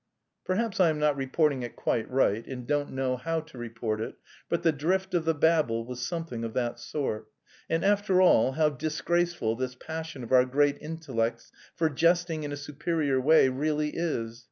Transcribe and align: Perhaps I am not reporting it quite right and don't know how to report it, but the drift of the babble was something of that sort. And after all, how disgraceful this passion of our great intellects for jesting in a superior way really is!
Perhaps 0.45 0.79
I 0.79 0.89
am 0.89 0.97
not 0.97 1.15
reporting 1.15 1.61
it 1.61 1.75
quite 1.75 2.09
right 2.09 2.43
and 2.47 2.65
don't 2.65 2.89
know 2.89 3.17
how 3.17 3.39
to 3.41 3.57
report 3.59 4.01
it, 4.01 4.15
but 4.49 4.63
the 4.63 4.71
drift 4.71 5.13
of 5.13 5.25
the 5.25 5.35
babble 5.35 5.85
was 5.85 5.99
something 6.01 6.43
of 6.43 6.55
that 6.55 6.79
sort. 6.79 7.27
And 7.69 7.85
after 7.85 8.19
all, 8.19 8.53
how 8.53 8.69
disgraceful 8.69 9.55
this 9.55 9.75
passion 9.75 10.23
of 10.23 10.31
our 10.31 10.45
great 10.45 10.79
intellects 10.81 11.51
for 11.75 11.87
jesting 11.87 12.41
in 12.41 12.51
a 12.51 12.57
superior 12.57 13.21
way 13.21 13.47
really 13.49 13.91
is! 13.95 14.39